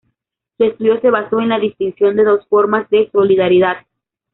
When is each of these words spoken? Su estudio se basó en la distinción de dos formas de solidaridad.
Su 0.57 0.63
estudio 0.63 0.99
se 0.99 1.11
basó 1.11 1.41
en 1.41 1.49
la 1.49 1.59
distinción 1.59 2.15
de 2.15 2.23
dos 2.23 2.47
formas 2.47 2.89
de 2.89 3.07
solidaridad. 3.11 3.77